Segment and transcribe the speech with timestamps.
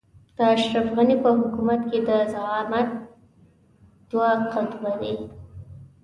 [0.37, 2.89] د اشرف غني په حکومت کې د زعامت
[4.09, 5.13] دوه قطبه دي.